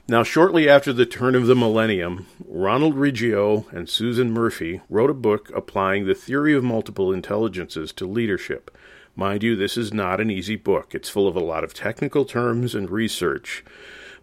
Now, 0.06 0.22
shortly 0.22 0.68
after 0.68 0.92
the 0.92 1.04
turn 1.04 1.34
of 1.34 1.46
the 1.46 1.56
millennium, 1.56 2.26
Ronald 2.46 2.94
Riggio 2.94 3.66
and 3.72 3.88
Susan 3.88 4.32
Murphy 4.32 4.80
wrote 4.88 5.10
a 5.10 5.14
book 5.14 5.50
applying 5.54 6.06
the 6.06 6.14
theory 6.14 6.54
of 6.54 6.64
multiple 6.64 7.12
intelligences 7.12 7.92
to 7.94 8.06
leadership. 8.06 8.76
Mind 9.16 9.42
you, 9.42 9.56
this 9.56 9.76
is 9.76 9.92
not 9.92 10.20
an 10.20 10.30
easy 10.30 10.56
book. 10.56 10.94
It's 10.94 11.08
full 11.08 11.28
of 11.28 11.36
a 11.36 11.40
lot 11.40 11.64
of 11.64 11.74
technical 11.74 12.24
terms 12.24 12.74
and 12.74 12.88
research. 12.88 13.64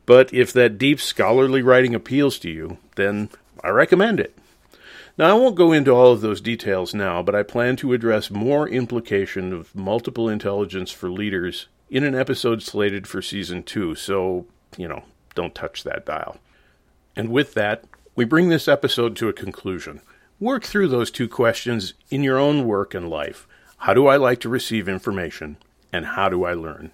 But 0.08 0.34
if 0.34 0.52
that 0.54 0.80
deep 0.80 1.00
scholarly 1.00 1.62
writing 1.62 1.94
appeals 1.94 2.40
to 2.40 2.50
you, 2.50 2.80
then 2.96 3.30
I 3.64 3.70
recommend 3.70 4.20
it. 4.20 4.36
Now, 5.18 5.30
I 5.30 5.34
won't 5.34 5.56
go 5.56 5.72
into 5.72 5.92
all 5.92 6.12
of 6.12 6.22
those 6.22 6.42
details 6.42 6.94
now, 6.94 7.22
but 7.22 7.36
I 7.36 7.44
plan 7.44 7.76
to 7.78 7.94
address 7.94 8.32
more 8.32 8.70
implication 8.70 9.52
of 9.52 9.76
multiple 9.76 10.30
intelligence 10.30 10.92
for 10.92 11.10
leaders 11.10 11.68
in 11.90 12.04
an 12.04 12.16
episode 12.16 12.64
slated 12.64 13.06
for 13.08 13.22
season 13.22 13.64
two, 13.64 13.96
so, 13.96 14.46
you 14.78 14.88
know, 14.88 15.04
don't 15.36 15.56
touch 15.56 15.84
that 15.84 16.06
dial. 16.06 16.38
And 17.16 17.30
with 17.30 17.54
that, 17.56 17.84
we 18.16 18.26
bring 18.26 18.50
this 18.50 18.68
episode 18.68 19.16
to 19.18 19.28
a 19.28 19.34
conclusion. 19.34 20.02
Work 20.40 20.64
through 20.64 20.88
those 20.88 21.12
two 21.12 21.28
questions 21.28 21.96
in 22.10 22.24
your 22.24 22.38
own 22.38 22.66
work 22.66 22.94
and 22.94 23.10
life. 23.10 23.48
How 23.80 23.94
do 23.94 24.08
I 24.08 24.18
like 24.18 24.40
to 24.42 24.50
receive 24.50 24.88
information? 24.88 25.58
And 25.92 26.06
how 26.06 26.30
do 26.30 26.44
I 26.46 26.54
learn? 26.54 26.92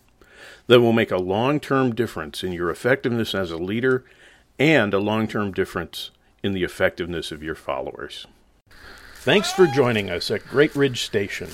That 0.68 0.82
will 0.82 0.94
make 0.94 1.12
a 1.12 1.18
long 1.18 1.60
term 1.60 1.94
difference 1.94 2.44
in 2.44 2.54
your 2.54 2.70
effectiveness 2.70 3.36
as 3.36 3.52
a 3.52 3.58
leader 3.58 4.06
and 4.58 4.94
a 4.94 5.00
long 5.00 5.28
term 5.28 5.52
difference 5.52 6.12
in 6.42 6.54
the 6.54 6.64
effectiveness 6.64 7.32
of 7.32 7.44
your 7.44 7.56
followers. 7.56 8.28
Thanks 9.16 9.52
for 9.52 9.68
joining 9.68 10.10
us 10.10 10.30
at 10.30 10.48
Great 10.48 10.76
Ridge 10.76 11.04
Station. 11.04 11.50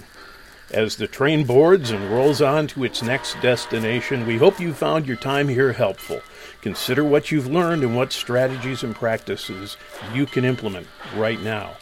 As 0.72 0.96
the 0.96 1.08
train 1.08 1.46
boards 1.46 1.90
and 1.90 2.12
rolls 2.12 2.42
on 2.42 2.68
to 2.68 2.84
its 2.84 3.02
next 3.02 3.40
destination, 3.42 4.28
we 4.28 4.38
hope 4.38 4.60
you 4.60 4.74
found 4.74 5.08
your 5.08 5.18
time 5.18 5.48
here 5.48 5.74
helpful. 5.74 6.22
Consider 6.62 7.04
what 7.04 7.32
you've 7.32 7.48
learned 7.48 7.84
and 7.84 7.96
what 7.96 8.12
strategies 8.12 8.84
and 8.84 8.96
practices 8.96 9.78
you 10.14 10.28
can 10.28 10.46
implement 10.46 10.88
right 11.16 11.42
now. 11.42 11.78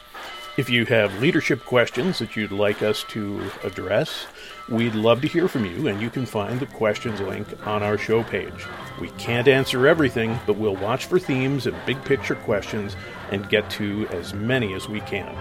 If 0.58 0.70
you 0.70 0.86
have 0.86 1.22
leadership 1.22 1.66
questions 1.66 2.20
that 2.20 2.36
you'd 2.36 2.52
like 2.52 2.82
us 2.82 3.04
to 3.10 3.52
address, 3.64 4.26
we'd 4.70 4.96
love 4.96 5.22
to 5.22 5.28
hear 5.28 5.48
from 5.48 5.66
you, 5.66 5.88
and 5.88 6.02
you 6.02 6.10
can 6.10 6.26
find 6.26 6.60
the 6.60 6.66
questions 6.66 7.20
link 7.22 7.48
on 7.66 7.84
our 7.84 7.98
show 7.98 8.24
page. 8.24 8.66
We 9.00 9.10
can't 9.12 9.48
answer 9.48 9.88
everything, 9.88 10.40
but 10.46 10.58
we'll 10.58 10.76
watch 10.76 11.06
for 11.06 11.20
themes 11.20 11.68
and 11.68 11.76
big 11.86 12.04
picture 12.04 12.36
questions 12.36 12.96
and 13.32 13.50
get 13.50 13.70
to 13.72 14.08
as 14.12 14.34
many 14.34 14.74
as 14.74 14.90
we 14.90 15.02
can. 15.02 15.36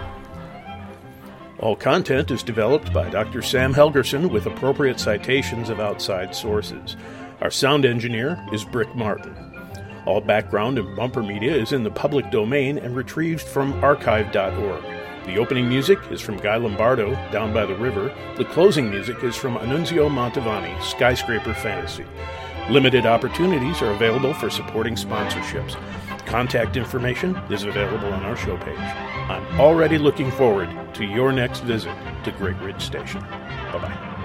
All 1.59 1.75
content 1.75 2.29
is 2.29 2.43
developed 2.43 2.93
by 2.93 3.09
Dr. 3.09 3.41
Sam 3.41 3.73
Helgerson 3.73 4.29
with 4.29 4.45
appropriate 4.45 4.99
citations 4.99 5.69
of 5.69 5.79
outside 5.79 6.35
sources. 6.35 6.95
Our 7.41 7.49
sound 7.49 7.85
engineer 7.85 8.39
is 8.53 8.63
Brick 8.63 8.93
Martin. 8.95 9.35
All 10.05 10.21
background 10.21 10.79
and 10.79 10.95
bumper 10.95 11.23
media 11.23 11.55
is 11.55 11.73
in 11.73 11.83
the 11.83 11.91
public 11.91 12.31
domain 12.31 12.77
and 12.77 12.95
retrieved 12.95 13.41
from 13.41 13.83
archive.org. 13.83 14.96
The 15.27 15.37
opening 15.37 15.67
music 15.67 15.99
is 16.09 16.21
from 16.21 16.37
Guy 16.37 16.55
Lombardo, 16.55 17.11
Down 17.31 17.53
by 17.53 17.65
the 17.65 17.75
River. 17.75 18.15
The 18.37 18.45
closing 18.45 18.89
music 18.89 19.23
is 19.25 19.35
from 19.35 19.57
Annunzio 19.57 20.09
Mantovani, 20.09 20.81
Skyscraper 20.81 21.53
Fantasy. 21.53 22.05
Limited 22.69 23.05
opportunities 23.05 23.81
are 23.81 23.91
available 23.91 24.33
for 24.33 24.49
supporting 24.49 24.95
sponsorships. 24.95 25.75
Contact 26.25 26.77
information 26.77 27.35
is 27.49 27.63
available 27.63 28.07
on 28.07 28.23
our 28.23 28.37
show 28.37 28.55
page. 28.57 28.77
I'm 28.79 29.59
already 29.59 29.97
looking 29.97 30.31
forward 30.31 30.69
to 30.95 31.03
your 31.03 31.33
next 31.33 31.59
visit 31.59 31.95
to 32.23 32.31
Great 32.31 32.57
Ridge 32.61 32.81
Station. 32.81 33.19
Bye 33.19 33.79
bye. 33.81 34.16